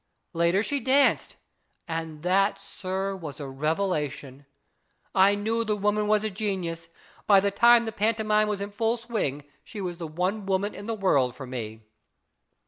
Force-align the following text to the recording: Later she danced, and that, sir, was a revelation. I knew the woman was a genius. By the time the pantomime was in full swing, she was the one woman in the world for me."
Later 0.33 0.63
she 0.63 0.79
danced, 0.79 1.35
and 1.87 2.23
that, 2.23 2.59
sir, 2.59 3.15
was 3.15 3.39
a 3.39 3.47
revelation. 3.47 4.47
I 5.13 5.35
knew 5.35 5.63
the 5.63 5.75
woman 5.77 6.07
was 6.07 6.23
a 6.23 6.31
genius. 6.31 6.89
By 7.27 7.39
the 7.39 7.51
time 7.51 7.85
the 7.85 7.91
pantomime 7.91 8.47
was 8.47 8.61
in 8.61 8.71
full 8.71 8.97
swing, 8.97 9.43
she 9.63 9.79
was 9.79 9.99
the 9.99 10.07
one 10.07 10.47
woman 10.47 10.73
in 10.73 10.87
the 10.87 10.95
world 10.95 11.35
for 11.35 11.45
me." 11.45 11.81